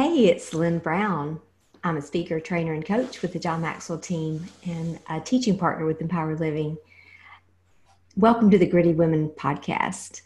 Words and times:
Hey, 0.00 0.26
it's 0.26 0.54
Lynn 0.54 0.78
Brown. 0.78 1.40
I'm 1.82 1.96
a 1.96 2.02
speaker, 2.02 2.38
trainer, 2.38 2.72
and 2.72 2.86
coach 2.86 3.20
with 3.20 3.32
the 3.32 3.40
John 3.40 3.62
Maxwell 3.62 3.98
team 3.98 4.46
and 4.64 5.00
a 5.10 5.18
teaching 5.18 5.58
partner 5.58 5.86
with 5.86 6.00
Empowered 6.00 6.38
Living. 6.38 6.78
Welcome 8.14 8.48
to 8.52 8.58
the 8.58 8.66
Gritty 8.68 8.92
Women 8.92 9.28
podcast. 9.30 10.20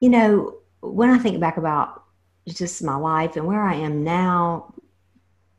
You 0.00 0.08
know, 0.08 0.54
when 0.80 1.10
I 1.10 1.18
think 1.18 1.40
back 1.40 1.58
about 1.58 2.04
just 2.48 2.82
my 2.82 2.96
life 2.96 3.36
and 3.36 3.46
where 3.46 3.60
I 3.60 3.74
am 3.74 4.02
now 4.02 4.72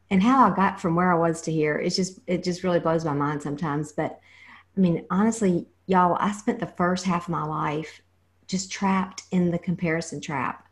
and 0.09 0.23
how 0.23 0.51
I 0.51 0.55
got 0.55 0.81
from 0.81 0.95
where 0.95 1.13
I 1.13 1.19
was 1.19 1.39
to 1.41 1.51
here, 1.51 1.77
it's 1.77 1.95
just 1.95 2.19
it 2.25 2.43
just 2.43 2.63
really 2.63 2.79
blows 2.79 3.05
my 3.05 3.13
mind 3.13 3.43
sometimes. 3.43 3.91
But 3.91 4.19
I 4.75 4.79
mean, 4.79 5.05
honestly, 5.11 5.67
y'all, 5.85 6.17
I 6.19 6.31
spent 6.31 6.59
the 6.59 6.65
first 6.65 7.05
half 7.05 7.25
of 7.25 7.29
my 7.29 7.43
life 7.43 8.01
just 8.47 8.71
trapped 8.71 9.25
in 9.29 9.51
the 9.51 9.59
comparison 9.59 10.21
trap. 10.21 10.67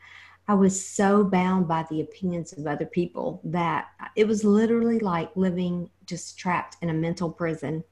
I 0.47 0.53
was 0.53 0.85
so 0.85 1.23
bound 1.23 1.67
by 1.67 1.85
the 1.89 2.01
opinions 2.01 2.53
of 2.53 2.67
other 2.67 2.85
people 2.85 3.41
that 3.45 3.87
it 4.15 4.27
was 4.27 4.43
literally 4.43 4.99
like 4.99 5.35
living 5.35 5.89
just 6.05 6.37
trapped 6.37 6.77
in 6.81 6.89
a 6.89 6.93
mental 6.93 7.31
prison. 7.31 7.83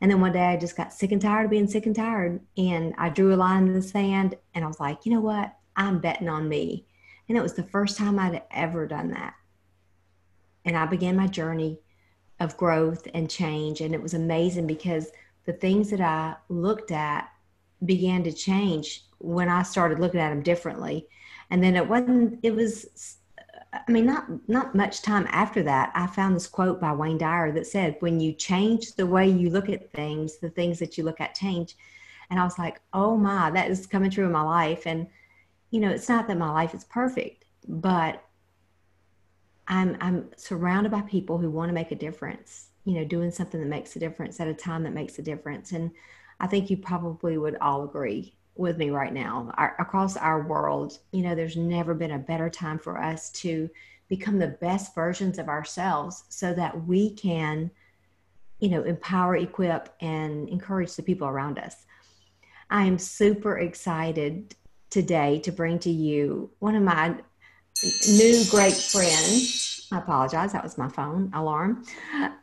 And 0.00 0.10
then 0.10 0.20
one 0.20 0.32
day 0.32 0.46
I 0.46 0.56
just 0.56 0.76
got 0.76 0.92
sick 0.92 1.12
and 1.12 1.20
tired 1.20 1.44
of 1.44 1.50
being 1.50 1.66
sick 1.66 1.86
and 1.86 1.94
tired. 1.94 2.40
And 2.56 2.94
I 2.98 3.08
drew 3.08 3.34
a 3.34 3.36
line 3.36 3.66
in 3.66 3.74
the 3.74 3.82
sand 3.82 4.36
and 4.54 4.64
I 4.64 4.68
was 4.68 4.78
like, 4.78 5.04
you 5.04 5.12
know 5.12 5.20
what? 5.20 5.56
I'm 5.74 5.98
betting 5.98 6.28
on 6.28 6.48
me. 6.48 6.86
And 7.28 7.36
it 7.36 7.42
was 7.42 7.54
the 7.54 7.62
first 7.62 7.96
time 7.96 8.18
I'd 8.18 8.42
ever 8.50 8.86
done 8.86 9.10
that. 9.10 9.34
And 10.64 10.76
I 10.76 10.86
began 10.86 11.16
my 11.16 11.26
journey 11.26 11.80
of 12.38 12.56
growth 12.56 13.08
and 13.14 13.28
change. 13.30 13.80
And 13.80 13.94
it 13.94 14.02
was 14.02 14.14
amazing 14.14 14.66
because 14.66 15.10
the 15.46 15.52
things 15.52 15.90
that 15.90 16.00
I 16.00 16.36
looked 16.48 16.92
at 16.92 17.28
began 17.84 18.22
to 18.24 18.32
change 18.32 19.04
when 19.22 19.48
I 19.48 19.62
started 19.62 20.00
looking 20.00 20.20
at 20.20 20.30
them 20.30 20.42
differently. 20.42 21.08
And 21.50 21.62
then 21.62 21.76
it 21.76 21.88
wasn't 21.88 22.40
it 22.42 22.54
was 22.54 23.18
i 23.72 23.90
mean 23.90 24.06
not 24.06 24.26
not 24.48 24.74
much 24.74 25.02
time 25.02 25.26
after 25.30 25.62
that 25.62 25.90
i 25.94 26.06
found 26.06 26.36
this 26.36 26.46
quote 26.46 26.80
by 26.80 26.92
wayne 26.92 27.16
dyer 27.16 27.50
that 27.52 27.66
said 27.66 27.96
when 28.00 28.20
you 28.20 28.32
change 28.32 28.94
the 28.94 29.06
way 29.06 29.28
you 29.28 29.48
look 29.48 29.68
at 29.68 29.90
things 29.92 30.38
the 30.38 30.50
things 30.50 30.78
that 30.78 30.98
you 30.98 31.04
look 31.04 31.20
at 31.20 31.34
change. 31.34 31.76
And 32.30 32.38
i 32.40 32.44
was 32.44 32.58
like 32.58 32.80
oh 32.92 33.16
my 33.16 33.50
that 33.50 33.70
is 33.70 33.86
coming 33.86 34.10
true 34.10 34.26
in 34.26 34.32
my 34.32 34.42
life. 34.42 34.86
And 34.86 35.06
you 35.70 35.80
know 35.80 35.90
it's 35.90 36.08
not 36.08 36.28
that 36.28 36.38
my 36.38 36.50
life 36.50 36.74
is 36.74 36.84
perfect 36.84 37.44
but 37.66 38.22
i'm 39.68 39.96
i'm 40.00 40.30
surrounded 40.36 40.92
by 40.92 41.00
people 41.02 41.38
who 41.38 41.50
want 41.50 41.68
to 41.68 41.74
make 41.74 41.92
a 41.92 41.96
difference 41.96 42.68
you 42.84 42.94
know 42.94 43.04
doing 43.04 43.30
something 43.30 43.60
that 43.60 43.68
makes 43.68 43.96
a 43.96 43.98
difference 43.98 44.40
at 44.40 44.48
a 44.48 44.54
time 44.54 44.82
that 44.82 44.92
makes 44.92 45.18
a 45.18 45.22
difference. 45.22 45.72
And 45.72 45.90
i 46.40 46.46
think 46.46 46.70
you 46.70 46.76
probably 46.76 47.38
would 47.38 47.56
all 47.60 47.84
agree 47.84 48.36
with 48.54 48.76
me 48.76 48.90
right 48.90 49.12
now 49.14 49.50
our, 49.56 49.74
across 49.78 50.16
our 50.16 50.46
world 50.46 50.98
you 51.10 51.22
know 51.22 51.34
there's 51.34 51.56
never 51.56 51.94
been 51.94 52.12
a 52.12 52.18
better 52.18 52.50
time 52.50 52.78
for 52.78 53.00
us 53.00 53.30
to 53.30 53.68
become 54.08 54.38
the 54.38 54.58
best 54.60 54.94
versions 54.94 55.38
of 55.38 55.48
ourselves 55.48 56.24
so 56.28 56.52
that 56.52 56.86
we 56.86 57.10
can 57.14 57.70
you 58.62 58.68
know 58.68 58.82
empower 58.84 59.36
equip 59.36 59.88
and 60.00 60.48
encourage 60.48 60.94
the 60.94 61.02
people 61.02 61.26
around 61.26 61.58
us. 61.58 61.84
I 62.70 62.84
am 62.84 62.96
super 62.96 63.58
excited 63.58 64.54
today 64.88 65.40
to 65.40 65.50
bring 65.50 65.80
to 65.80 65.90
you 65.90 66.50
one 66.60 66.76
of 66.76 66.82
my 66.82 67.16
new 68.08 68.44
great 68.50 68.74
friends. 68.74 69.88
I 69.90 69.98
apologize 69.98 70.52
that 70.52 70.62
was 70.62 70.78
my 70.78 70.88
phone 70.88 71.30
alarm. 71.34 71.84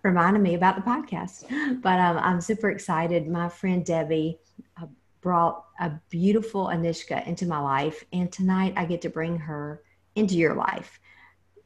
Reminding 0.04 0.44
me 0.44 0.56
about 0.56 0.76
the 0.76 0.82
podcast. 0.82 1.46
But 1.82 2.00
um, 2.00 2.18
i'm 2.18 2.42
super 2.42 2.70
excited. 2.70 3.28
My 3.28 3.48
friend 3.48 3.86
debbie 3.86 4.40
uh, 4.80 4.88
brought 5.22 5.66
a 5.80 5.92
beautiful 6.10 6.68
Anishka 6.68 7.26
into 7.28 7.46
my 7.46 7.60
life. 7.60 8.04
And 8.14 8.32
tonight 8.32 8.74
I 8.76 8.86
get 8.86 9.02
to 9.02 9.10
bring 9.10 9.38
her 9.38 9.84
into 10.16 10.36
your 10.36 10.56
life. 10.56 11.00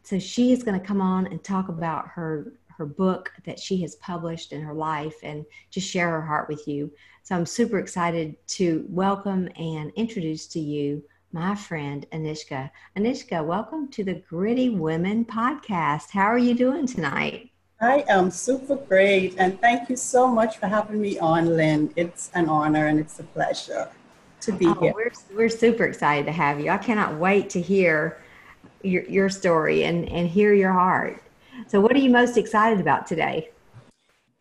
So 0.03 0.19
she 0.19 0.51
is 0.51 0.63
going 0.63 0.79
to 0.79 0.85
come 0.85 1.01
on 1.01 1.27
and 1.27 1.43
talk 1.43 1.69
about 1.69 2.07
her 2.09 2.53
her 2.77 2.85
book 2.85 3.31
that 3.45 3.59
she 3.59 3.81
has 3.81 3.95
published 3.97 4.51
in 4.51 4.61
her 4.61 4.73
life 4.73 5.15
and 5.23 5.45
just 5.69 5.87
share 5.87 6.09
her 6.09 6.21
heart 6.21 6.50
with 6.50 6.67
you. 6.67 6.91
So 7.22 7.35
I'm 7.35 7.45
super 7.45 7.78
excited 7.78 8.35
to 8.47 8.85
welcome 8.89 9.47
and 9.55 9.91
introduce 9.95 10.47
to 10.47 10.59
you 10.59 11.03
my 11.31 11.55
friend 11.55 12.05
Anishka. 12.11 12.69
Anishka, 12.97 13.45
welcome 13.45 13.89
to 13.91 14.03
the 14.03 14.16
Gritty 14.28 14.69
Women 14.69 15.23
podcast. 15.23 16.09
How 16.09 16.25
are 16.25 16.38
you 16.38 16.55
doing 16.55 16.88
tonight? 16.88 17.53
I 17.83 18.05
am 18.07 18.31
super 18.31 18.77
great, 18.77 19.35
and 19.38 19.59
thank 19.59 19.89
you 19.89 19.97
so 19.97 20.25
much 20.25 20.57
for 20.57 20.67
having 20.67 21.01
me 21.01 21.19
on, 21.19 21.57
Lynn. 21.57 21.91
It's 21.97 22.31
an 22.33 22.47
honor 22.47 22.88
and 22.88 22.97
it's 22.97 23.19
a 23.19 23.23
pleasure 23.23 23.89
to 24.39 24.51
be 24.53 24.67
oh, 24.67 24.73
here. 24.75 24.94
We're, 24.95 25.11
we're 25.35 25.49
super 25.49 25.83
excited 25.83 26.25
to 26.27 26.31
have 26.31 26.61
you. 26.61 26.69
I 26.69 26.77
cannot 26.77 27.16
wait 27.16 27.49
to 27.49 27.61
hear 27.61 28.22
your, 28.83 29.03
your 29.03 29.29
story 29.29 29.83
and, 29.83 30.07
and 30.07 30.29
hear 30.29 30.53
your 30.53 30.72
heart. 30.72 31.22
So, 31.67 31.81
what 31.81 31.91
are 31.91 31.99
you 31.99 32.09
most 32.09 32.38
excited 32.38 32.79
about 32.79 33.05
today? 33.05 33.49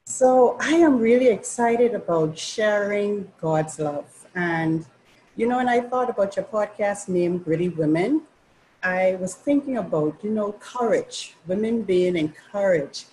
So, 0.05 0.57
I 0.61 0.75
am 0.75 1.01
really 1.01 1.27
excited 1.29 1.95
about 1.95 2.39
sharing 2.39 3.29
God's 3.41 3.81
love. 3.81 4.25
And, 4.37 4.87
you 5.35 5.49
know, 5.49 5.57
when 5.57 5.69
I 5.69 5.81
thought 5.81 6.09
about 6.09 6.37
your 6.37 6.45
podcast 6.45 7.09
named 7.09 7.45
Gritty 7.45 7.71
Women, 7.71 8.23
I 8.85 9.17
was 9.21 9.35
thinking 9.35 9.79
about, 9.79 10.23
you 10.23 10.31
know, 10.31 10.53
courage, 10.53 11.35
women 11.49 11.83
being 11.83 12.15
encouraged. 12.15 13.07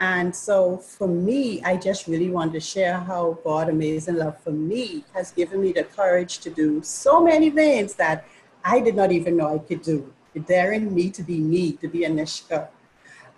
And 0.00 0.34
so 0.34 0.76
for 0.78 1.06
me, 1.06 1.62
I 1.62 1.76
just 1.76 2.06
really 2.08 2.30
want 2.30 2.52
to 2.54 2.60
share 2.60 2.98
how 2.98 3.38
God 3.44 3.68
Amazing 3.68 4.16
Love 4.16 4.40
for 4.40 4.50
me 4.50 5.04
has 5.14 5.30
given 5.30 5.60
me 5.60 5.72
the 5.72 5.84
courage 5.84 6.38
to 6.38 6.50
do 6.50 6.82
so 6.82 7.22
many 7.22 7.50
things 7.50 7.94
that 7.94 8.26
I 8.64 8.80
did 8.80 8.96
not 8.96 9.12
even 9.12 9.36
know 9.36 9.54
I 9.54 9.58
could 9.58 9.82
do. 9.82 10.12
Daring 10.46 10.92
me 10.92 11.10
to 11.10 11.22
be 11.22 11.38
me, 11.38 11.72
to 11.74 11.86
be 11.86 12.00
Anishka. 12.00 12.68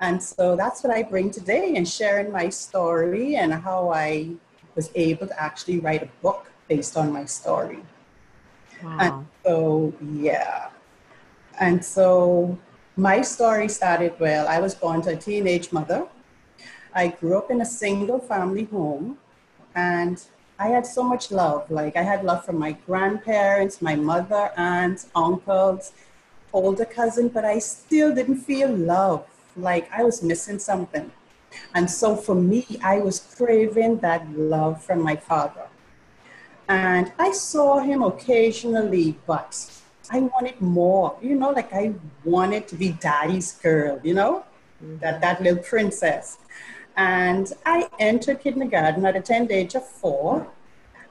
And 0.00 0.22
so 0.22 0.56
that's 0.56 0.82
what 0.82 0.94
I 0.94 1.02
bring 1.02 1.30
today 1.30 1.74
and 1.76 1.86
sharing 1.86 2.32
my 2.32 2.48
story 2.48 3.36
and 3.36 3.52
how 3.52 3.90
I 3.90 4.30
was 4.74 4.90
able 4.94 5.26
to 5.26 5.40
actually 5.40 5.78
write 5.78 6.02
a 6.02 6.08
book 6.22 6.50
based 6.68 6.96
on 6.96 7.12
my 7.12 7.26
story. 7.26 7.80
Wow. 8.82 8.98
And 9.00 9.26
so, 9.44 9.94
yeah. 10.14 10.68
And 11.60 11.84
so 11.84 12.58
my 12.96 13.20
story 13.20 13.68
started 13.68 14.14
well. 14.18 14.48
I 14.48 14.58
was 14.58 14.74
born 14.74 15.02
to 15.02 15.10
a 15.10 15.16
teenage 15.16 15.70
mother 15.70 16.06
I 16.96 17.08
grew 17.08 17.36
up 17.36 17.50
in 17.50 17.60
a 17.60 17.66
single 17.66 18.18
family 18.18 18.64
home 18.64 19.18
and 19.74 20.24
I 20.58 20.68
had 20.68 20.86
so 20.86 21.02
much 21.02 21.30
love. 21.30 21.70
Like 21.70 21.94
I 21.94 22.02
had 22.02 22.24
love 22.24 22.46
from 22.46 22.58
my 22.58 22.72
grandparents, 22.72 23.82
my 23.82 23.94
mother, 23.94 24.50
aunts, 24.56 25.08
uncles, 25.14 25.92
older 26.54 26.86
cousin, 26.86 27.28
but 27.28 27.44
I 27.44 27.58
still 27.58 28.14
didn't 28.14 28.38
feel 28.38 28.74
love. 28.74 29.26
Like 29.58 29.92
I 29.92 30.04
was 30.04 30.22
missing 30.22 30.58
something. 30.58 31.12
And 31.74 31.90
so 31.90 32.16
for 32.16 32.34
me, 32.34 32.64
I 32.82 33.00
was 33.00 33.20
craving 33.36 33.98
that 33.98 34.26
love 34.30 34.82
from 34.82 35.02
my 35.02 35.16
father. 35.16 35.66
And 36.66 37.12
I 37.18 37.30
saw 37.32 37.78
him 37.78 38.02
occasionally, 38.02 39.18
but 39.26 39.70
I 40.10 40.20
wanted 40.20 40.62
more. 40.62 41.18
You 41.20 41.36
know, 41.36 41.50
like 41.50 41.74
I 41.74 41.92
wanted 42.24 42.66
to 42.68 42.74
be 42.74 42.92
daddy's 42.92 43.52
girl, 43.52 44.00
you 44.02 44.14
know, 44.14 44.46
mm-hmm. 44.82 44.98
that, 45.00 45.20
that 45.20 45.42
little 45.42 45.62
princess. 45.62 46.38
And 46.96 47.52
I 47.64 47.88
entered 47.98 48.40
kindergarten 48.40 49.04
at 49.04 49.16
a 49.16 49.20
tender 49.20 49.52
age 49.52 49.74
of 49.74 49.86
four. 49.86 50.46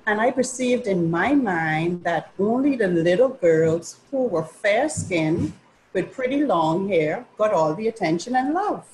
And 0.08 0.20
I 0.22 0.32
perceived 0.32 0.88
in 0.88 1.10
my 1.10 1.34
mind 1.34 2.04
that 2.04 2.32
only 2.40 2.76
the 2.76 2.88
little 2.88 3.30
girls 3.30 4.00
who 4.12 4.24
were 4.26 4.44
fair 4.44 4.88
skinned 4.90 5.54
with 5.94 6.12
pretty 6.12 6.44
long 6.46 6.88
hair 6.90 7.26
got 7.38 7.54
all 7.54 7.74
the 7.74 7.88
attention 7.88 8.36
and 8.36 8.54
love. 8.54 8.86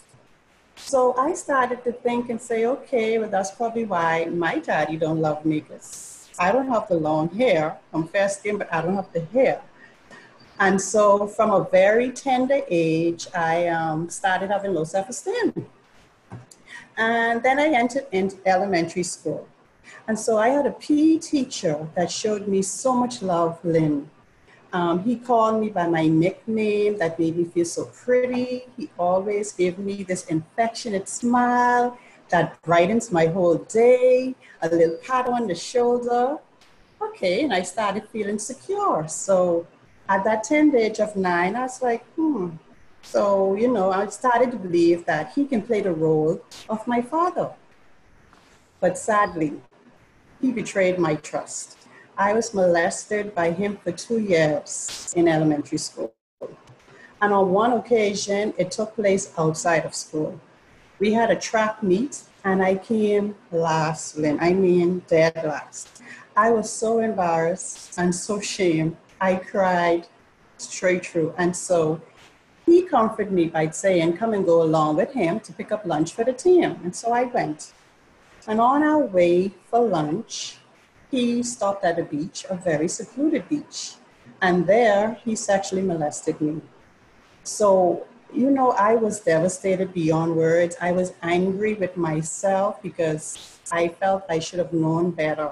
So 0.75 1.15
I 1.17 1.33
started 1.33 1.83
to 1.83 1.91
think 1.91 2.29
and 2.29 2.41
say, 2.41 2.65
okay, 2.65 3.19
well, 3.19 3.29
that's 3.29 3.51
probably 3.51 3.85
why 3.85 4.25
my 4.25 4.59
daddy 4.59 4.97
don't 4.97 5.19
love 5.19 5.45
me 5.45 5.59
because 5.61 6.29
I 6.39 6.51
don't 6.51 6.67
have 6.69 6.87
the 6.87 6.95
long 6.95 7.29
hair. 7.29 7.77
I'm 7.93 8.07
fair 8.07 8.29
skinned, 8.29 8.59
but 8.59 8.73
I 8.73 8.81
don't 8.81 8.95
have 8.95 9.11
the 9.13 9.21
hair. 9.21 9.61
And 10.59 10.79
so 10.79 11.27
from 11.27 11.51
a 11.51 11.63
very 11.63 12.11
tender 12.11 12.61
age, 12.69 13.27
I 13.33 13.67
um, 13.67 14.09
started 14.09 14.49
having 14.49 14.73
low 14.73 14.83
self-esteem. 14.83 15.65
And 17.01 17.41
then 17.41 17.57
I 17.57 17.69
entered 17.69 18.05
into 18.11 18.37
elementary 18.45 19.01
school. 19.01 19.47
And 20.07 20.17
so 20.19 20.37
I 20.37 20.49
had 20.49 20.67
a 20.67 20.71
PE 20.71 21.17
teacher 21.17 21.87
that 21.95 22.11
showed 22.11 22.47
me 22.47 22.61
so 22.61 22.93
much 22.93 23.23
love, 23.23 23.57
Lynn. 23.63 24.07
Um, 24.71 25.03
he 25.03 25.15
called 25.15 25.59
me 25.59 25.69
by 25.69 25.87
my 25.87 26.05
nickname 26.05 26.99
that 26.99 27.17
made 27.17 27.35
me 27.37 27.45
feel 27.45 27.65
so 27.65 27.85
pretty. 27.85 28.67
He 28.77 28.91
always 28.99 29.51
gave 29.51 29.79
me 29.79 30.03
this 30.03 30.29
affectionate 30.29 31.09
smile 31.09 31.97
that 32.29 32.61
brightens 32.61 33.11
my 33.11 33.25
whole 33.25 33.57
day, 33.57 34.35
a 34.61 34.69
little 34.69 34.97
pat 34.97 35.27
on 35.27 35.47
the 35.47 35.55
shoulder. 35.55 36.37
Okay, 37.01 37.43
and 37.43 37.51
I 37.51 37.63
started 37.63 38.07
feeling 38.09 38.37
secure. 38.37 39.07
So 39.07 39.65
at 40.07 40.23
that 40.23 40.43
tender 40.43 40.77
age 40.77 40.99
of 40.99 41.15
nine, 41.15 41.55
I 41.55 41.63
was 41.63 41.81
like, 41.81 42.05
hmm, 42.13 42.51
so, 43.01 43.55
you 43.55 43.71
know, 43.71 43.91
I 43.91 44.07
started 44.07 44.51
to 44.51 44.57
believe 44.57 45.05
that 45.05 45.33
he 45.33 45.45
can 45.45 45.61
play 45.61 45.81
the 45.81 45.91
role 45.91 46.41
of 46.69 46.87
my 46.87 47.01
father. 47.01 47.51
But 48.79 48.97
sadly, 48.97 49.61
he 50.41 50.51
betrayed 50.51 50.97
my 50.97 51.15
trust. 51.15 51.77
I 52.17 52.33
was 52.33 52.53
molested 52.53 53.33
by 53.33 53.51
him 53.51 53.77
for 53.77 53.91
two 53.91 54.19
years 54.19 55.13
in 55.15 55.27
elementary 55.27 55.77
school. 55.77 56.13
And 57.21 57.33
on 57.33 57.51
one 57.51 57.73
occasion, 57.73 58.53
it 58.57 58.71
took 58.71 58.95
place 58.95 59.31
outside 59.37 59.85
of 59.85 59.93
school. 59.93 60.39
We 60.99 61.13
had 61.13 61.29
a 61.29 61.35
track 61.35 61.83
meet, 61.83 62.23
and 62.43 62.63
I 62.63 62.75
came 62.75 63.35
last, 63.51 64.17
Lynn. 64.17 64.39
I 64.41 64.53
mean, 64.53 65.03
dead 65.07 65.35
last. 65.43 66.01
I 66.35 66.49
was 66.51 66.71
so 66.71 66.99
embarrassed 66.99 67.97
and 67.97 68.13
so 68.13 68.37
ashamed. 68.37 68.97
I 69.19 69.35
cried 69.35 70.07
straight 70.57 71.05
through. 71.05 71.33
And 71.37 71.55
so 71.55 72.01
he 72.65 72.83
comforted 72.83 73.31
me 73.31 73.47
by 73.47 73.69
saying, 73.69 74.17
Come 74.17 74.33
and 74.33 74.45
go 74.45 74.61
along 74.61 74.95
with 74.97 75.13
him 75.13 75.39
to 75.41 75.53
pick 75.53 75.71
up 75.71 75.85
lunch 75.85 76.13
for 76.13 76.23
the 76.23 76.33
team. 76.33 76.79
And 76.83 76.95
so 76.95 77.11
I 77.11 77.23
went. 77.23 77.73
And 78.47 78.59
on 78.59 78.83
our 78.83 78.99
way 78.99 79.53
for 79.69 79.81
lunch, 79.81 80.57
he 81.09 81.43
stopped 81.43 81.83
at 81.83 81.99
a 81.99 82.03
beach, 82.03 82.45
a 82.49 82.55
very 82.55 82.87
secluded 82.87 83.47
beach. 83.49 83.95
And 84.41 84.65
there 84.65 85.19
he 85.23 85.35
sexually 85.35 85.81
molested 85.81 86.41
me. 86.41 86.61
So, 87.43 88.07
you 88.33 88.49
know, 88.49 88.71
I 88.71 88.95
was 88.95 89.19
devastated 89.19 89.93
beyond 89.93 90.35
words. 90.35 90.75
I 90.81 90.91
was 90.91 91.13
angry 91.21 91.73
with 91.73 91.97
myself 91.97 92.81
because 92.81 93.59
I 93.71 93.89
felt 93.89 94.23
I 94.29 94.39
should 94.39 94.59
have 94.59 94.73
known 94.73 95.11
better. 95.11 95.51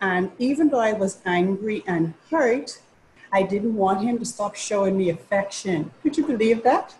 And 0.00 0.30
even 0.38 0.68
though 0.68 0.80
I 0.80 0.92
was 0.92 1.20
angry 1.26 1.84
and 1.86 2.14
hurt, 2.30 2.80
I 3.32 3.42
didn't 3.42 3.74
want 3.74 4.02
him 4.02 4.18
to 4.18 4.24
stop 4.24 4.54
showing 4.54 4.96
me 4.96 5.10
affection. 5.10 5.90
Could 6.02 6.16
you 6.16 6.26
believe 6.26 6.62
that? 6.62 6.94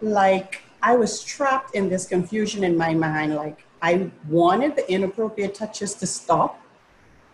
Like, 0.00 0.62
I 0.82 0.96
was 0.96 1.24
trapped 1.24 1.74
in 1.74 1.88
this 1.88 2.06
confusion 2.06 2.62
in 2.62 2.76
my 2.76 2.94
mind. 2.94 3.34
Like, 3.34 3.64
I 3.82 4.10
wanted 4.28 4.76
the 4.76 4.90
inappropriate 4.90 5.54
touches 5.54 5.94
to 5.94 6.06
stop, 6.06 6.60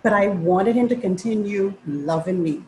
but 0.03 0.13
I 0.13 0.29
wanted 0.29 0.77
him 0.77 0.89
to 0.89 0.97
continue 0.97 1.75
loving 1.87 2.43
me. 2.43 2.65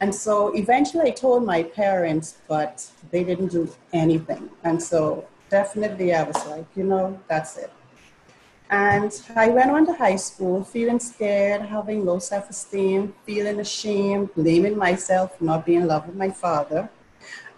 And 0.00 0.14
so 0.14 0.54
eventually 0.54 1.08
I 1.08 1.10
told 1.10 1.44
my 1.44 1.62
parents, 1.62 2.38
but 2.48 2.86
they 3.10 3.24
didn't 3.24 3.48
do 3.48 3.72
anything. 3.92 4.50
And 4.62 4.82
so 4.82 5.26
definitely 5.50 6.14
I 6.14 6.24
was 6.24 6.46
like, 6.46 6.66
you 6.74 6.84
know, 6.84 7.18
that's 7.28 7.56
it. 7.56 7.72
And 8.74 9.12
I 9.36 9.50
went 9.50 9.70
on 9.70 9.86
to 9.86 9.92
high 9.92 10.16
school 10.16 10.64
feeling 10.64 10.98
scared, 10.98 11.62
having 11.62 12.04
low 12.04 12.18
self 12.18 12.50
esteem, 12.50 13.14
feeling 13.24 13.60
ashamed, 13.60 14.34
blaming 14.34 14.76
myself 14.76 15.38
for 15.38 15.44
not 15.44 15.64
being 15.64 15.82
in 15.82 15.86
love 15.86 16.08
with 16.08 16.16
my 16.16 16.30
father. 16.30 16.90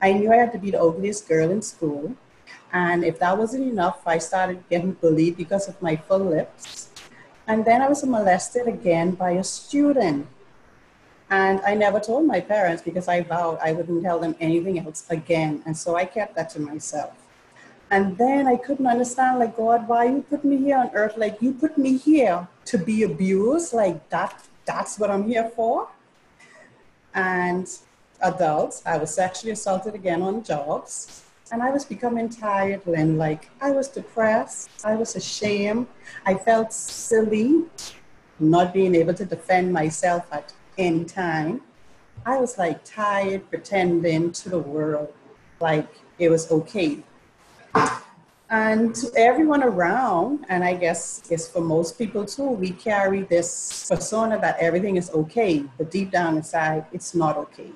I 0.02 0.12
knew 0.12 0.30
I 0.30 0.36
had 0.36 0.52
to 0.52 0.58
be 0.58 0.72
the 0.72 0.82
ugliest 0.82 1.26
girl 1.26 1.50
in 1.50 1.62
school. 1.62 2.14
And 2.70 3.02
if 3.02 3.18
that 3.20 3.38
wasn't 3.38 3.64
enough, 3.64 4.06
I 4.06 4.18
started 4.18 4.62
getting 4.68 4.92
bullied 4.92 5.38
because 5.38 5.68
of 5.68 5.80
my 5.80 5.96
full 5.96 6.18
lips. 6.36 6.90
And 7.48 7.64
then 7.64 7.80
I 7.80 7.88
was 7.88 8.04
molested 8.04 8.68
again 8.68 9.12
by 9.12 9.30
a 9.30 9.44
student. 9.44 10.26
And 11.30 11.62
I 11.62 11.72
never 11.74 11.98
told 11.98 12.26
my 12.26 12.40
parents 12.40 12.82
because 12.82 13.08
I 13.08 13.22
vowed 13.22 13.56
I 13.62 13.72
wouldn't 13.72 14.02
tell 14.02 14.18
them 14.18 14.36
anything 14.38 14.78
else 14.80 15.06
again. 15.08 15.62
And 15.64 15.74
so 15.74 15.96
I 15.96 16.04
kept 16.04 16.36
that 16.36 16.50
to 16.50 16.60
myself. 16.60 17.25
And 17.91 18.19
then 18.19 18.49
I 18.49 18.56
couldn't 18.56 18.87
understand, 18.87 19.38
like, 19.38 19.56
God, 19.56 19.87
why 19.87 20.06
you 20.06 20.23
put 20.29 20.44
me 20.44 20.56
here 20.56 20.77
on 20.77 20.91
earth? 20.93 21.17
Like, 21.17 21.41
you 21.41 21.53
put 21.53 21.79
me 21.79 21.97
here 21.97 22.49
to 22.65 22.79
be 22.79 23.05
abused? 23.05 23.73
Like, 23.73 24.09
that, 24.11 24.44
that's 24.65 24.99
what 24.99 25.11
I'm 25.11 25.29
here 25.29 25.50
for? 25.55 25.88
And 27.15 27.69
adults, 28.21 28.83
I 28.85 28.99
was 28.99 29.15
sexually 29.15 29.53
assaulted 29.53 29.94
again 29.94 30.21
on 30.23 30.43
jobs. 30.43 31.23
And 31.53 31.62
I 31.62 31.71
was 31.71 31.85
becoming 31.85 32.29
tired, 32.29 32.85
Lynn. 32.87 33.17
Like, 33.19 33.50
I 33.61 33.71
was 33.71 33.87
depressed. 33.87 34.69
I 34.85 34.97
was 34.97 35.15
ashamed. 35.15 35.87
I 36.25 36.35
felt 36.35 36.73
silly 36.73 37.62
not 38.41 38.75
being 38.75 38.94
able 38.97 39.15
to 39.15 39.25
defend 39.25 39.73
myself 39.73 40.27
at 40.33 40.53
any 40.77 41.05
time. 41.05 41.62
I 42.25 42.38
was 42.38 42.59
like 42.59 42.85
tired 42.85 43.49
pretending 43.49 44.33
to 44.33 44.49
the 44.49 44.59
world 44.59 45.12
like 45.61 45.88
it 46.19 46.29
was 46.29 46.50
okay 46.50 47.03
and 48.50 48.94
to 48.94 49.11
everyone 49.17 49.62
around, 49.62 50.46
and 50.49 50.62
I 50.62 50.75
guess 50.75 51.23
it's 51.31 51.49
for 51.49 51.61
most 51.61 51.99
people 51.99 52.25
too, 52.25 52.49
we 52.49 52.70
carry 52.70 53.23
this 53.23 53.87
persona 53.88 54.38
that 54.40 54.56
everything 54.61 54.96
is 54.96 55.11
okay, 55.11 55.64
but 55.78 55.90
deep 55.90 56.11
down 56.11 56.37
inside, 56.37 56.87
it's 56.93 57.14
not 57.14 57.37
okay. 57.37 57.70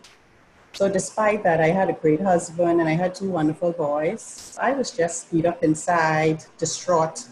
So, 0.72 0.88
despite 0.88 1.42
that, 1.42 1.60
I 1.60 1.68
had 1.68 1.90
a 1.90 1.92
great 1.92 2.20
husband 2.20 2.80
and 2.80 2.88
I 2.88 2.92
had 2.92 3.14
two 3.14 3.28
wonderful 3.28 3.72
boys. 3.72 4.56
I 4.60 4.72
was 4.72 4.92
just 4.92 5.30
beat 5.32 5.44
up 5.44 5.64
inside, 5.64 6.44
distraught, 6.58 7.26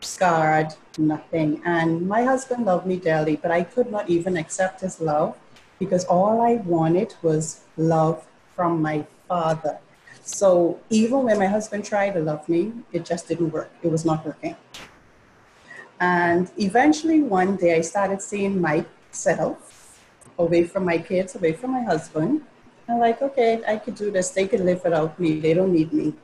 scarred, 0.00 0.74
nothing. 0.98 1.62
And 1.64 2.06
my 2.06 2.22
husband 2.22 2.66
loved 2.66 2.86
me 2.86 2.96
dearly, 2.96 3.36
but 3.36 3.50
I 3.50 3.64
could 3.64 3.90
not 3.90 4.10
even 4.10 4.36
accept 4.36 4.82
his 4.82 5.00
love 5.00 5.36
because 5.78 6.04
all 6.04 6.42
I 6.42 6.56
wanted 6.56 7.14
was 7.22 7.62
love 7.76 8.26
from 8.54 8.82
my 8.82 9.06
father. 9.26 9.78
So 10.22 10.78
even 10.88 11.24
when 11.24 11.38
my 11.38 11.46
husband 11.46 11.84
tried 11.84 12.14
to 12.14 12.20
love 12.20 12.48
me, 12.48 12.72
it 12.92 13.04
just 13.04 13.28
didn't 13.28 13.50
work. 13.50 13.70
It 13.82 13.90
was 13.90 14.04
not 14.04 14.24
working. 14.24 14.56
And 16.00 16.50
eventually 16.56 17.22
one 17.22 17.56
day 17.56 17.76
I 17.76 17.80
started 17.80 18.22
seeing 18.22 18.60
myself 18.60 20.00
away 20.38 20.64
from 20.64 20.84
my 20.84 20.98
kids, 20.98 21.34
away 21.34 21.52
from 21.52 21.72
my 21.72 21.82
husband. 21.82 22.42
I'm 22.88 22.98
like, 22.98 23.20
okay, 23.22 23.62
I 23.66 23.76
could 23.76 23.94
do 23.96 24.10
this. 24.10 24.30
They 24.30 24.46
could 24.46 24.60
live 24.60 24.82
without 24.84 25.18
me. 25.18 25.40
They 25.40 25.54
don't 25.54 25.72
need 25.72 25.92
me. 25.92 26.14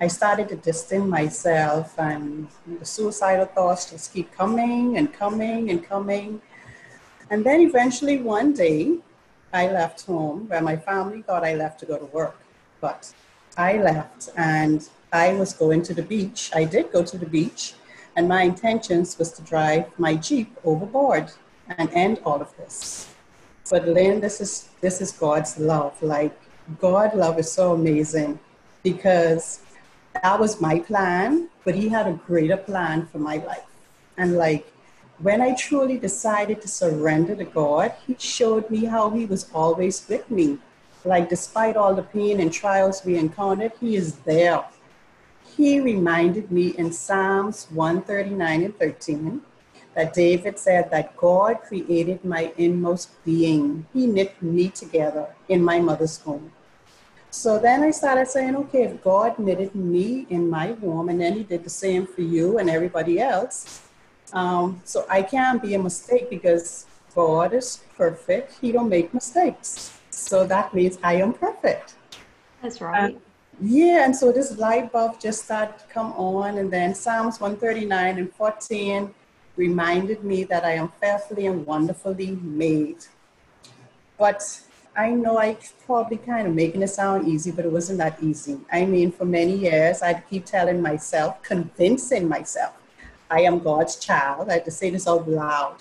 I 0.00 0.08
started 0.08 0.48
to 0.50 0.56
distance 0.56 1.06
myself 1.06 1.98
and 1.98 2.48
the 2.78 2.84
suicidal 2.84 3.46
thoughts 3.46 3.90
just 3.90 4.12
keep 4.12 4.30
coming 4.32 4.98
and 4.98 5.12
coming 5.12 5.70
and 5.70 5.82
coming. 5.82 6.42
And 7.30 7.44
then 7.44 7.62
eventually 7.62 8.18
one 8.18 8.52
day 8.52 8.98
I 9.52 9.70
left 9.70 10.04
home 10.04 10.48
where 10.48 10.60
my 10.60 10.76
family 10.76 11.22
thought 11.22 11.44
I 11.44 11.54
left 11.54 11.80
to 11.80 11.86
go 11.86 11.96
to 11.96 12.04
work. 12.06 12.36
But 12.80 13.12
I 13.56 13.78
left 13.78 14.30
and 14.36 14.88
I 15.12 15.32
was 15.34 15.52
going 15.52 15.82
to 15.82 15.94
the 15.94 16.02
beach. 16.02 16.50
I 16.54 16.64
did 16.64 16.92
go 16.92 17.02
to 17.02 17.16
the 17.16 17.26
beach, 17.26 17.74
and 18.16 18.28
my 18.28 18.42
intentions 18.42 19.18
was 19.18 19.32
to 19.32 19.42
drive 19.42 19.86
my 19.98 20.14
Jeep 20.14 20.56
overboard 20.64 21.30
and 21.78 21.88
end 21.92 22.20
all 22.24 22.40
of 22.40 22.54
this. 22.56 23.08
But 23.70 23.88
Lynn, 23.88 24.20
this 24.20 24.40
is 24.40 24.68
this 24.80 25.00
is 25.00 25.12
God's 25.12 25.58
love. 25.58 26.00
Like 26.02 26.38
God 26.78 27.14
love 27.14 27.38
is 27.38 27.50
so 27.50 27.72
amazing 27.72 28.38
because 28.82 29.60
that 30.14 30.38
was 30.38 30.60
my 30.60 30.80
plan, 30.80 31.48
but 31.64 31.74
he 31.74 31.88
had 31.88 32.06
a 32.06 32.20
greater 32.26 32.56
plan 32.56 33.06
for 33.06 33.18
my 33.18 33.36
life. 33.36 33.66
And 34.16 34.36
like 34.36 34.72
when 35.18 35.40
I 35.40 35.54
truly 35.54 35.98
decided 35.98 36.60
to 36.62 36.68
surrender 36.68 37.34
to 37.36 37.44
God, 37.44 37.94
he 38.06 38.16
showed 38.18 38.68
me 38.70 38.84
how 38.84 39.10
he 39.10 39.24
was 39.24 39.50
always 39.52 40.06
with 40.08 40.30
me 40.30 40.58
like, 41.06 41.28
despite 41.28 41.76
all 41.76 41.94
the 41.94 42.02
pain 42.02 42.40
and 42.40 42.52
trials 42.52 43.04
we 43.04 43.16
encountered, 43.16 43.72
He 43.80 43.96
is 43.96 44.16
there. 44.30 44.64
He 45.56 45.80
reminded 45.80 46.50
me 46.50 46.68
in 46.76 46.92
Psalms 46.92 47.68
139 47.70 48.62
and 48.62 48.78
13 48.78 49.40
that 49.94 50.12
David 50.12 50.58
said 50.58 50.90
that 50.90 51.16
God 51.16 51.62
created 51.62 52.24
my 52.24 52.52
inmost 52.58 53.24
being. 53.24 53.86
He 53.94 54.06
knit 54.06 54.40
me 54.42 54.68
together 54.68 55.28
in 55.48 55.64
my 55.64 55.80
mother's 55.80 56.20
womb. 56.26 56.52
So 57.30 57.58
then 57.58 57.82
I 57.82 57.90
started 57.90 58.28
saying, 58.28 58.56
okay, 58.56 58.84
if 58.84 59.02
God 59.02 59.38
knitted 59.38 59.74
me 59.74 60.26
in 60.28 60.50
my 60.50 60.72
womb 60.72 61.08
and 61.08 61.20
then 61.20 61.34
He 61.34 61.44
did 61.44 61.64
the 61.64 61.70
same 61.70 62.06
for 62.06 62.22
you 62.22 62.58
and 62.58 62.68
everybody 62.68 63.20
else, 63.20 63.82
um, 64.32 64.82
so 64.84 65.06
I 65.08 65.22
can't 65.22 65.62
be 65.62 65.74
a 65.74 65.78
mistake 65.78 66.28
because 66.28 66.86
God 67.14 67.54
is 67.54 67.80
perfect. 67.96 68.58
He 68.60 68.72
don't 68.72 68.88
make 68.88 69.14
mistakes. 69.14 69.98
So 70.16 70.46
that 70.46 70.72
means 70.72 70.98
I 71.02 71.16
am 71.16 71.34
perfect. 71.34 71.94
That's 72.62 72.80
um, 72.80 72.88
right. 72.88 73.20
yeah, 73.60 74.04
and 74.04 74.16
so 74.16 74.32
this 74.32 74.56
light 74.56 74.90
bulb 74.90 75.20
just 75.20 75.44
started 75.44 75.78
to 75.78 75.84
come 75.86 76.12
on, 76.12 76.56
and 76.56 76.72
then 76.72 76.94
Psalms 76.94 77.38
139 77.38 78.18
and 78.18 78.34
14 78.34 79.14
reminded 79.56 80.24
me 80.24 80.44
that 80.44 80.64
I 80.64 80.72
am 80.72 80.88
fearfully 81.00 81.46
and 81.46 81.66
wonderfully 81.66 82.30
made. 82.42 83.04
But 84.18 84.60
I 84.96 85.10
know 85.10 85.38
I 85.38 85.58
probably 85.84 86.16
kind 86.16 86.48
of 86.48 86.54
making 86.54 86.80
it 86.80 86.88
sound 86.88 87.28
easy, 87.28 87.50
but 87.50 87.66
it 87.66 87.70
wasn't 87.70 87.98
that 87.98 88.22
easy. 88.22 88.58
I 88.72 88.86
mean, 88.86 89.12
for 89.12 89.26
many 89.26 89.54
years, 89.54 90.00
I'd 90.00 90.26
keep 90.30 90.46
telling 90.46 90.80
myself, 90.80 91.42
convincing 91.42 92.26
myself, 92.26 92.72
I 93.30 93.42
am 93.42 93.58
God's 93.58 93.96
child. 93.96 94.48
I 94.48 94.54
had 94.54 94.64
to 94.64 94.70
say 94.70 94.88
this 94.88 95.06
out 95.06 95.28
loud. 95.28 95.76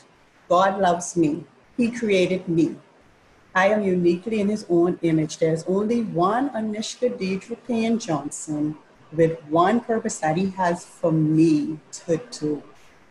God 0.49 0.79
loves 0.79 1.15
me. 1.15 1.45
He 1.77 1.89
created 1.89 2.49
me. 2.49 2.75
I 3.55 3.69
am 3.69 3.83
uniquely 3.83 4.41
in 4.41 4.49
his 4.49 4.65
own 4.69 4.99
image. 5.01 5.37
There's 5.37 5.63
only 5.63 6.01
one 6.03 6.49
Anishka 6.49 7.17
Deidre 7.17 7.55
Payne 7.65 7.97
Johnson 7.97 8.77
with 9.13 9.41
one 9.45 9.79
purpose 9.79 10.19
that 10.19 10.35
he 10.35 10.49
has 10.51 10.83
for 10.85 11.09
me 11.09 11.79
to 12.05 12.19
do. 12.31 12.61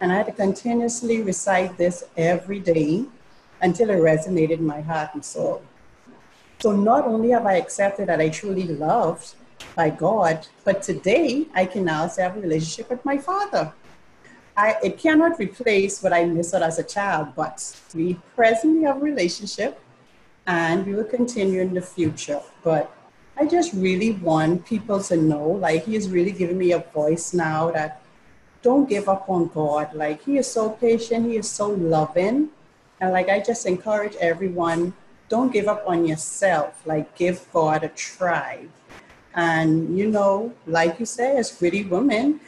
And 0.01 0.13
I 0.13 0.17
had 0.17 0.27
to 0.27 0.33
continuously 0.33 1.23
recite 1.23 1.79
this 1.79 2.05
every 2.19 2.61
day 2.61 3.07
until 3.63 3.89
it 3.89 3.95
resonated 3.95 4.59
in 4.59 4.67
my 4.67 4.83
heart 4.83 5.15
and 5.15 5.25
soul. 5.25 5.63
So 6.61 6.73
not 6.73 7.07
only 7.07 7.31
have 7.31 7.47
I 7.47 7.55
accepted 7.55 8.09
that 8.11 8.21
I 8.21 8.29
truly 8.29 8.65
loved 8.65 9.37
by 9.75 9.89
God, 9.89 10.47
but 10.63 10.83
today 10.83 11.47
I 11.55 11.65
can 11.65 11.87
now 11.87 12.07
say 12.07 12.23
I 12.23 12.29
have 12.29 12.37
a 12.37 12.41
relationship 12.41 12.91
with 12.91 13.03
my 13.03 13.17
father. 13.17 13.73
I, 14.59 14.77
it 14.85 14.99
cannot 14.99 15.39
replace 15.39 16.03
what 16.03 16.13
I 16.13 16.27
missed 16.27 16.53
out 16.53 16.63
as 16.63 16.79
a 16.79 16.85
child, 16.85 17.29
but 17.35 17.81
we 17.95 18.19
presently 18.37 18.83
have 18.85 18.99
a 18.99 19.01
relationship 19.01 19.81
and 20.47 20.87
we 20.87 20.95
will 20.95 21.05
continue 21.05 21.61
in 21.61 21.75
the 21.75 21.83
future. 21.83 22.41
But 22.63 22.95
I 23.37 23.47
just 23.47 23.73
really 23.73 24.13
want 24.13 24.67
people 24.67 25.03
to 25.05 25.17
know, 25.17 25.49
like, 25.49 25.85
He 25.87 25.97
is 25.97 26.09
really 26.11 26.33
giving 26.33 26.59
me 26.59 26.73
a 26.73 26.79
voice 26.79 27.35
now 27.35 27.71
that 27.73 28.03
don't 28.63 28.89
give 28.89 29.09
up 29.09 29.29
on 29.29 29.49
God. 29.49 29.95
Like, 29.95 30.25
He 30.25 30.39
is 30.39 30.51
so 30.51 30.71
patient, 30.71 31.27
He 31.27 31.37
is 31.37 31.51
so 31.51 31.69
loving. 31.69 32.51
And, 33.01 33.13
like, 33.13 33.29
I 33.29 33.41
just 33.41 33.67
encourage 33.67 34.17
everyone 34.17 34.95
don't 35.29 35.53
give 35.53 35.67
up 35.67 35.85
on 35.87 36.07
yourself. 36.07 36.87
Like, 36.87 37.17
give 37.17 37.47
God 37.53 37.83
a 37.83 37.89
try. 37.89 38.67
And, 39.35 39.99
you 39.99 40.09
know, 40.09 40.55
like 40.67 41.01
you 41.01 41.07
say, 41.07 41.37
as 41.37 41.51
Gritty 41.51 41.85
Women, 41.85 42.41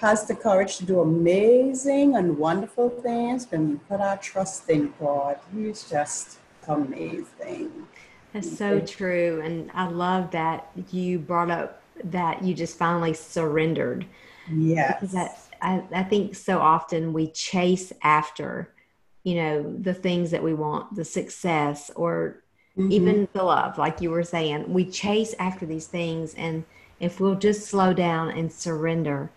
has 0.00 0.26
the 0.26 0.34
courage 0.34 0.76
to 0.78 0.84
do 0.84 1.00
amazing 1.00 2.16
and 2.16 2.36
wonderful 2.36 2.90
things 2.90 3.46
when 3.50 3.70
we 3.70 3.76
put 3.88 4.00
our 4.00 4.16
trust 4.16 4.68
in 4.68 4.92
God. 4.98 5.38
He's 5.54 5.88
just 5.88 6.38
amazing. 6.68 7.86
That's 8.32 8.56
so 8.56 8.80
true. 8.80 9.40
And 9.44 9.70
I 9.74 9.86
love 9.86 10.30
that 10.32 10.70
you 10.90 11.18
brought 11.18 11.50
up 11.50 11.82
that 12.02 12.42
you 12.42 12.54
just 12.54 12.76
finally 12.76 13.14
surrendered. 13.14 14.06
Yes. 14.50 14.94
Because 14.94 15.12
that, 15.12 15.38
I, 15.62 15.82
I 15.92 16.02
think 16.02 16.34
so 16.34 16.58
often 16.58 17.12
we 17.12 17.28
chase 17.30 17.92
after, 18.02 18.74
you 19.22 19.36
know, 19.36 19.76
the 19.80 19.94
things 19.94 20.32
that 20.32 20.42
we 20.42 20.52
want, 20.52 20.96
the 20.96 21.04
success 21.04 21.90
or 21.94 22.42
mm-hmm. 22.76 22.90
even 22.90 23.28
the 23.32 23.44
love, 23.44 23.78
like 23.78 24.00
you 24.00 24.10
were 24.10 24.24
saying. 24.24 24.72
We 24.72 24.84
chase 24.90 25.34
after 25.38 25.64
these 25.64 25.86
things. 25.86 26.34
And 26.34 26.64
if 26.98 27.20
we'll 27.20 27.36
just 27.36 27.68
slow 27.68 27.92
down 27.94 28.30
and 28.30 28.52
surrender, 28.52 29.30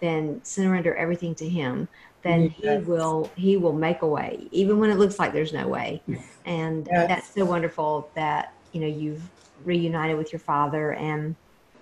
then 0.00 0.40
surrender 0.44 0.94
everything 0.94 1.34
to 1.36 1.48
Him, 1.48 1.88
then 2.22 2.54
yes. 2.58 2.82
he 2.82 2.90
will 2.90 3.30
he 3.36 3.56
will 3.56 3.72
make 3.72 4.02
a 4.02 4.06
way 4.06 4.46
even 4.50 4.78
when 4.78 4.90
it 4.90 4.98
looks 4.98 5.18
like 5.18 5.32
there's 5.32 5.52
no 5.52 5.68
way. 5.68 6.02
And 6.44 6.88
yes. 6.90 7.08
that's 7.08 7.34
so 7.34 7.44
wonderful 7.44 8.10
that 8.14 8.52
you 8.72 8.80
know 8.80 8.86
you've 8.86 9.22
reunited 9.64 10.16
with 10.18 10.32
your 10.32 10.40
father 10.40 10.92
and 10.94 11.36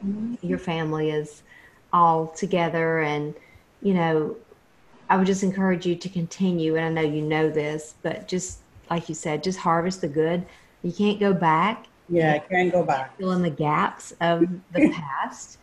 mm-hmm. 0.05 0.35
your 0.47 0.59
family 0.59 1.11
is 1.11 1.43
all 1.93 2.27
together. 2.29 3.01
And 3.01 3.35
you 3.83 3.95
know 3.95 4.37
i 5.09 5.17
would 5.17 5.27
just 5.27 5.43
encourage 5.43 5.87
you 5.87 5.95
to 5.97 6.09
continue 6.09 6.77
and 6.77 6.85
i 6.85 6.89
know 6.89 7.09
you 7.09 7.23
know 7.23 7.49
this 7.49 7.95
but 8.03 8.29
just 8.29 8.61
like 8.91 9.09
you 9.09 9.15
said 9.15 9.43
just 9.43 9.59
harvest 9.59 10.01
the 10.01 10.09
good. 10.09 10.45
You 10.83 10.93
can't 10.93 11.21
go 11.21 11.33
back. 11.33 11.87
Yeah 12.09 12.35
i 12.35 12.39
can't 12.39 12.73
go 12.73 12.83
back. 12.85 13.17
Fill 13.19 13.33
in 13.33 13.43
the 13.43 13.51
gaps 13.51 14.13
of 14.21 14.47
the 14.73 14.91
past 14.95 15.59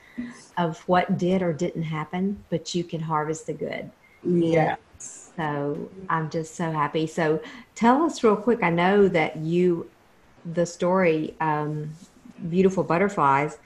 of 0.58 0.80
what 0.88 1.18
did 1.18 1.42
or 1.42 1.54
didn't 1.54 1.84
happen 1.84 2.44
but 2.50 2.74
you 2.74 2.84
can 2.84 3.00
harvest 3.00 3.48
the 3.48 3.54
good 3.54 3.90
yeah. 4.24 4.76
So 5.00 5.90
I'm 6.10 6.30
just 6.30 6.56
so 6.56 6.72
happy. 6.72 7.06
So 7.08 7.42
tell 7.76 8.04
us 8.04 8.24
real 8.24 8.36
quick. 8.36 8.64
I 8.64 8.70
know 8.70 9.08
that 9.08 9.38
you, 9.38 9.90
the 10.54 10.66
story, 10.66 11.36
um, 11.40 11.92
Beautiful 12.50 12.84
Butterflies, 12.84 13.58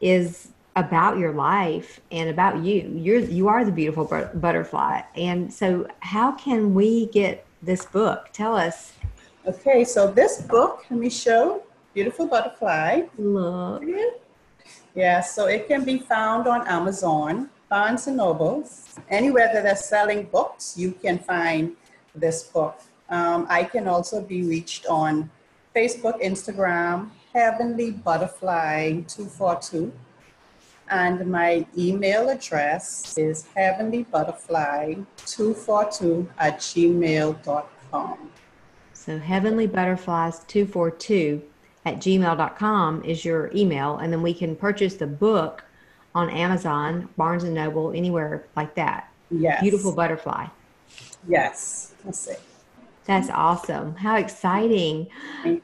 is 0.00 0.48
about 0.76 1.18
your 1.18 1.32
life 1.32 2.00
and 2.10 2.28
about 2.28 2.64
you. 2.64 2.92
You're 2.96 3.20
you 3.20 3.48
are 3.48 3.64
the 3.64 3.72
beautiful 3.72 4.04
butterfly. 4.34 5.02
And 5.16 5.52
so, 5.52 5.86
how 6.00 6.32
can 6.32 6.74
we 6.74 7.06
get 7.06 7.46
this 7.62 7.84
book? 7.86 8.28
Tell 8.32 8.56
us. 8.56 8.92
Okay, 9.46 9.84
so 9.84 10.10
this 10.10 10.42
book, 10.42 10.84
let 10.90 10.98
me 10.98 11.10
show. 11.10 11.62
Beautiful 11.92 12.26
Butterfly. 12.26 13.02
Look. 13.18 13.84
Yeah, 14.94 15.20
so 15.20 15.46
it 15.46 15.68
can 15.68 15.84
be 15.84 15.98
found 15.98 16.46
on 16.46 16.66
Amazon. 16.66 17.50
Barnes 17.74 18.06
and 18.06 18.18
Nobles, 18.18 18.94
anywhere 19.08 19.50
that 19.52 19.64
they're 19.64 19.74
selling 19.74 20.26
books, 20.26 20.78
you 20.78 20.92
can 20.92 21.18
find 21.18 21.74
this 22.14 22.44
book. 22.44 22.78
Um, 23.08 23.48
I 23.50 23.64
can 23.64 23.88
also 23.88 24.22
be 24.22 24.44
reached 24.44 24.86
on 24.86 25.28
Facebook, 25.74 26.22
Instagram, 26.22 27.10
Heavenly 27.32 27.90
Butterfly 27.90 29.00
242. 29.08 29.92
And 30.88 31.26
my 31.26 31.66
email 31.76 32.28
address 32.28 33.18
is 33.18 33.48
heavenlybutterfly242 33.56 36.28
at 36.38 36.60
gmail.com. 36.60 38.30
So 38.92 39.18
Heavenly 39.18 39.66
Butterflies 39.66 40.44
242 40.46 41.42
at 41.86 41.96
gmail.com 41.96 43.02
is 43.02 43.24
your 43.24 43.50
email. 43.52 43.96
And 43.96 44.12
then 44.12 44.22
we 44.22 44.32
can 44.32 44.54
purchase 44.54 44.94
the 44.94 45.08
book 45.08 45.64
on 46.14 46.30
Amazon, 46.30 47.08
Barnes 47.16 47.44
and 47.44 47.54
Noble, 47.54 47.92
anywhere 47.92 48.44
like 48.56 48.74
that. 48.76 49.10
Yes. 49.30 49.60
Beautiful 49.60 49.92
butterfly. 49.92 50.46
Yes. 51.28 51.94
Let's 52.04 52.20
see. 52.20 52.34
That's 53.04 53.28
awesome. 53.28 53.96
How 53.96 54.16
exciting. 54.16 55.08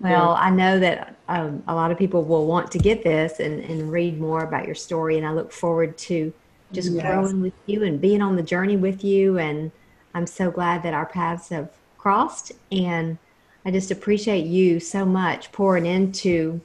Well, 0.01 0.33
I 0.33 0.51
know 0.51 0.79
that 0.79 1.17
um, 1.29 1.63
a 1.69 1.75
lot 1.75 1.91
of 1.91 1.97
people 1.97 2.23
will 2.23 2.47
want 2.47 2.71
to 2.73 2.79
get 2.79 3.03
this 3.03 3.41
and, 3.41 3.61
and 3.65 3.91
read 3.91 4.21
more 4.21 4.45
about 4.45 4.67
your 4.67 4.75
story. 4.75 5.17
And 5.17 5.27
I 5.27 5.33
look 5.33 5.51
forward 5.51 5.97
to 5.99 6.33
just 6.73 6.93
yes. 6.93 7.03
growing 7.03 7.41
with 7.41 7.55
you 7.65 7.85
and 7.85 7.99
being 7.99 8.21
on 8.21 8.37
the 8.37 8.43
journey 8.43 8.77
with 8.77 9.03
you. 9.03 9.39
And 9.39 9.73
I'm 10.13 10.27
so 10.27 10.51
glad 10.51 10.83
that 10.83 10.93
our 10.93 11.07
paths 11.07 11.49
have 11.49 11.71
crossed. 11.97 12.53
And 12.71 13.17
I 13.65 13.71
just 13.71 13.91
appreciate 13.91 14.45
you 14.45 14.79
so 14.79 15.07
much 15.07 15.51
pouring 15.51 15.87
into 15.87 16.61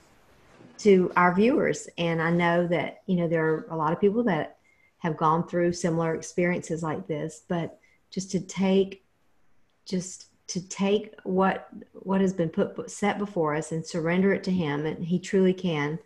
to 0.79 1.11
our 1.15 1.33
viewers. 1.33 1.87
And 1.97 2.21
I 2.21 2.31
know 2.31 2.67
that, 2.67 3.01
you 3.05 3.15
know, 3.15 3.27
there 3.27 3.45
are 3.45 3.67
a 3.69 3.75
lot 3.75 3.93
of 3.93 4.01
people 4.01 4.23
that 4.23 4.57
have 4.99 5.17
gone 5.17 5.47
through 5.47 5.73
similar 5.73 6.15
experiences 6.15 6.83
like 6.83 7.07
this, 7.07 7.43
but 7.47 7.79
just 8.09 8.31
to 8.31 8.39
take, 8.39 9.03
just 9.85 10.27
to 10.47 10.67
take 10.67 11.15
what 11.23 11.69
what 11.93 12.21
has 12.21 12.31
been 12.31 12.49
put 12.49 12.89
set 12.89 13.17
before 13.17 13.55
us 13.55 13.71
and 13.71 13.85
surrender 13.85 14.31
it 14.31 14.43
to 14.43 14.51
him 14.51 14.85
and 14.85 15.03
he 15.03 15.17
truly 15.17 15.53
can 15.53 15.97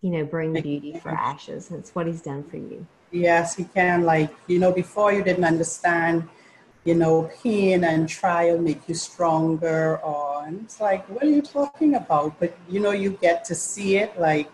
you 0.00 0.10
know 0.10 0.24
bring 0.24 0.54
beauty 0.54 0.98
for 0.98 1.10
ashes 1.10 1.68
that's 1.68 1.94
what 1.94 2.06
he's 2.06 2.22
done 2.22 2.42
for 2.42 2.56
you 2.56 2.86
yes 3.10 3.54
he 3.54 3.64
can 3.64 4.04
like 4.04 4.34
you 4.46 4.58
know 4.58 4.72
before 4.72 5.12
you 5.12 5.22
didn't 5.22 5.44
understand 5.44 6.26
you 6.84 6.94
know, 6.94 7.30
pain 7.42 7.82
and 7.84 8.08
trial 8.08 8.58
make 8.58 8.88
you 8.88 8.94
stronger. 8.94 9.98
Or 9.98 10.23
it's 10.64 10.80
like, 10.80 11.08
what 11.08 11.22
are 11.22 11.28
you 11.28 11.42
talking 11.42 11.94
about? 11.94 12.38
But 12.38 12.56
you 12.68 12.80
know, 12.80 12.90
you 12.90 13.10
get 13.10 13.44
to 13.46 13.54
see 13.54 13.96
it. 13.96 14.18
Like 14.18 14.50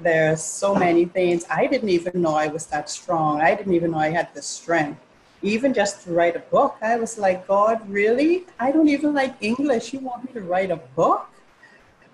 there's 0.00 0.42
so 0.42 0.74
many 0.74 1.06
things. 1.06 1.44
I 1.50 1.66
didn't 1.66 1.88
even 1.88 2.22
know 2.22 2.34
I 2.34 2.48
was 2.48 2.66
that 2.66 2.90
strong. 2.90 3.40
I 3.40 3.54
didn't 3.54 3.74
even 3.74 3.92
know 3.92 3.98
I 3.98 4.10
had 4.10 4.32
the 4.34 4.42
strength. 4.42 5.00
Even 5.42 5.74
just 5.74 6.04
to 6.04 6.12
write 6.12 6.34
a 6.36 6.40
book, 6.40 6.76
I 6.82 6.96
was 6.96 7.18
like, 7.18 7.46
God, 7.46 7.88
really? 7.88 8.46
I 8.58 8.72
don't 8.72 8.88
even 8.88 9.14
like 9.14 9.34
English. 9.40 9.92
You 9.92 10.00
want 10.00 10.24
me 10.24 10.32
to 10.32 10.40
write 10.40 10.70
a 10.70 10.76
book? 10.76 11.28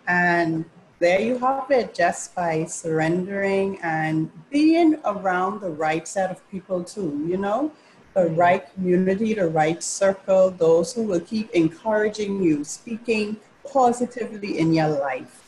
And 0.07 0.65
there 0.99 1.21
you 1.21 1.39
have 1.39 1.71
it, 1.71 1.95
just 1.95 2.35
by 2.35 2.65
surrendering 2.65 3.79
and 3.83 4.31
being 4.51 4.99
around 5.05 5.61
the 5.61 5.71
right 5.71 6.07
set 6.07 6.31
of 6.31 6.49
people 6.51 6.85
too, 6.85 7.25
you 7.27 7.37
know? 7.37 7.73
The 8.15 8.27
right 8.27 8.73
community, 8.75 9.35
the 9.35 9.49
right 9.49 9.83
circle, 9.83 10.51
those 10.51 10.93
who 10.93 11.03
will 11.03 11.21
keep 11.21 11.51
encouraging 11.51 12.43
you, 12.43 12.65
speaking 12.65 13.37
positively 13.71 14.59
in 14.59 14.73
your 14.73 14.89
life. 14.89 15.39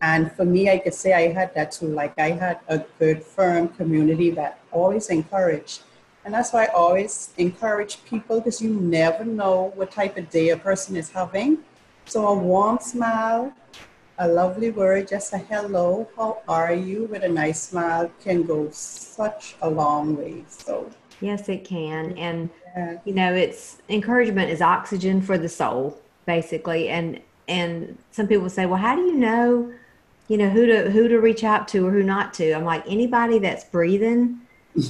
And 0.00 0.30
for 0.32 0.44
me, 0.44 0.70
I 0.70 0.78
could 0.78 0.94
say 0.94 1.12
I 1.12 1.32
had 1.32 1.54
that 1.54 1.72
too. 1.72 1.88
Like 1.88 2.18
I 2.18 2.30
had 2.30 2.60
a 2.68 2.78
good, 2.98 3.22
firm 3.22 3.68
community 3.68 4.30
that 4.32 4.60
always 4.70 5.08
encouraged. 5.08 5.82
And 6.24 6.32
that's 6.34 6.52
why 6.52 6.64
I 6.64 6.68
always 6.68 7.30
encourage 7.36 8.04
people 8.04 8.40
because 8.40 8.62
you 8.62 8.74
never 8.74 9.24
know 9.24 9.72
what 9.74 9.90
type 9.90 10.16
of 10.16 10.30
day 10.30 10.50
a 10.50 10.56
person 10.56 10.96
is 10.96 11.10
having. 11.10 11.58
So 12.04 12.28
a 12.28 12.34
warm 12.34 12.78
smile, 12.80 13.52
a 14.18 14.28
lovely 14.28 14.70
word, 14.70 15.08
just 15.08 15.32
a 15.32 15.38
hello, 15.38 16.08
how 16.16 16.42
are 16.48 16.74
you 16.74 17.04
with 17.04 17.22
a 17.22 17.28
nice 17.28 17.62
smile 17.62 18.10
can 18.22 18.42
go 18.44 18.68
such 18.70 19.56
a 19.62 19.70
long 19.70 20.16
way. 20.16 20.44
So 20.48 20.90
Yes, 21.20 21.48
it 21.48 21.64
can. 21.64 22.16
And, 22.16 22.50
you 23.04 23.14
know, 23.14 23.34
it's 23.34 23.78
encouragement 23.88 24.50
is 24.50 24.62
oxygen 24.62 25.20
for 25.20 25.38
the 25.38 25.48
soul, 25.48 26.00
basically. 26.26 26.88
And, 26.88 27.20
and 27.48 27.98
some 28.10 28.26
people 28.28 28.48
say, 28.50 28.66
well, 28.66 28.78
how 28.78 28.94
do 28.94 29.02
you 29.02 29.14
know, 29.14 29.72
you 30.28 30.36
know, 30.36 30.48
who 30.48 30.66
to, 30.66 30.90
who 30.90 31.08
to 31.08 31.18
reach 31.18 31.44
out 31.44 31.66
to 31.68 31.86
or 31.86 31.90
who 31.90 32.02
not 32.02 32.34
to? 32.34 32.52
I'm 32.52 32.64
like, 32.64 32.84
anybody 32.86 33.38
that's 33.38 33.64
breathing 33.64 34.40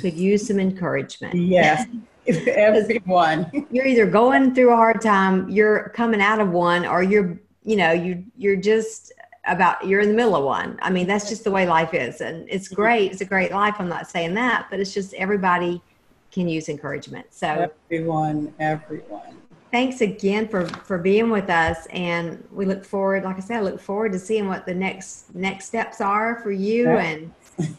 could 0.01 0.15
use 0.15 0.47
some 0.47 0.59
encouragement. 0.59 1.35
Yes. 1.35 1.87
Everyone. 2.27 3.51
you're 3.71 3.87
either 3.87 4.07
going 4.07 4.55
through 4.55 4.73
a 4.73 4.77
hard 4.77 5.01
time, 5.01 5.49
you're 5.49 5.91
coming 5.91 6.21
out 6.21 6.41
of 6.41 6.51
one, 6.51 6.85
or 6.85 7.03
you're, 7.03 7.41
you 7.65 7.77
know, 7.77 7.93
you, 7.93 8.23
you're 8.37 8.57
just 8.57 9.13
about 9.47 9.87
you're 9.87 10.01
in 10.01 10.09
the 10.09 10.15
middle 10.15 10.37
of 10.37 10.45
one. 10.45 10.79
I 10.83 10.91
mean, 10.91 11.07
that's 11.07 11.29
just 11.29 11.45
the 11.45 11.51
way 11.51 11.67
life 11.67 11.95
is. 11.95 12.21
And 12.21 12.47
it's 12.51 12.69
great. 12.69 13.13
It's 13.13 13.23
a 13.23 13.25
great 13.25 13.51
life. 13.51 13.77
I'm 13.79 13.89
not 13.89 14.11
saying 14.11 14.35
that, 14.35 14.67
but 14.71 14.79
it's 14.79 14.93
just 14.93 15.15
everybody 15.15 15.83
can 16.38 16.49
use 16.49 16.68
encouragement. 16.68 17.26
So 17.30 17.71
everyone, 17.90 18.54
everyone. 18.61 19.37
Thanks 19.73 20.00
again 20.00 20.49
for 20.49 20.66
for 20.66 20.97
being 20.97 21.30
with 21.30 21.50
us, 21.50 21.87
and 21.87 22.42
we 22.52 22.64
look 22.64 22.85
forward. 22.85 23.25
Like 23.25 23.37
I 23.37 23.40
said, 23.40 23.59
I 23.59 23.61
look 23.61 23.80
forward 23.80 24.12
to 24.12 24.18
seeing 24.18 24.47
what 24.47 24.64
the 24.64 24.75
next 24.75 25.35
next 25.35 25.66
steps 25.66 26.00
are 26.00 26.40
for 26.40 26.52
you, 26.52 26.85
yeah. 26.85 27.02
and 27.02 27.35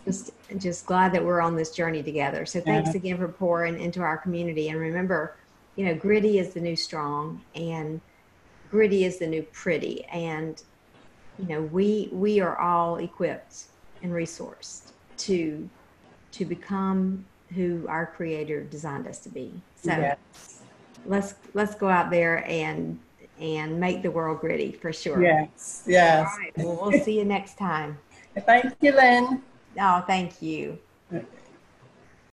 just 0.05 0.31
just 0.57 0.85
glad 0.85 1.13
that 1.13 1.23
we're 1.23 1.41
on 1.41 1.55
this 1.55 1.71
journey 1.71 2.03
together. 2.03 2.45
So 2.45 2.59
thanks 2.59 2.91
yeah. 2.91 2.97
again 2.97 3.17
for 3.17 3.29
pouring 3.29 3.79
into 3.79 4.01
our 4.01 4.17
community, 4.17 4.69
and 4.69 4.77
remember, 4.77 5.35
you 5.77 5.85
know, 5.85 5.95
gritty 5.95 6.37
is 6.37 6.53
the 6.53 6.59
new 6.59 6.75
strong, 6.75 7.41
and 7.55 8.01
gritty 8.69 9.05
is 9.05 9.17
the 9.19 9.27
new 9.27 9.43
pretty, 9.43 10.03
and 10.05 10.61
you 11.39 11.47
know, 11.47 11.61
we 11.61 12.09
we 12.11 12.41
are 12.41 12.59
all 12.59 12.97
equipped 12.97 13.63
and 14.03 14.11
resourced 14.11 14.91
to 15.17 15.67
to 16.33 16.45
become 16.45 17.25
who 17.55 17.85
our 17.87 18.05
creator 18.05 18.63
designed 18.63 19.07
us 19.07 19.19
to 19.19 19.29
be. 19.29 19.53
So 19.75 19.91
yes. 19.91 20.61
let's 21.05 21.35
let's 21.53 21.75
go 21.75 21.89
out 21.89 22.09
there 22.09 22.45
and 22.47 22.99
and 23.39 23.79
make 23.79 24.01
the 24.01 24.11
world 24.11 24.41
gritty 24.41 24.71
for 24.71 24.91
sure. 24.91 25.21
Yes. 25.23 25.83
Yes. 25.87 26.27
All 26.31 26.37
right. 26.37 26.57
Well, 26.57 26.89
we'll 26.89 27.03
see 27.03 27.17
you 27.17 27.25
next 27.25 27.57
time. 27.57 27.97
Thank 28.45 28.75
you, 28.81 28.93
Lynn. 28.93 29.41
Oh, 29.79 30.03
thank 30.05 30.41
you. 30.41 30.77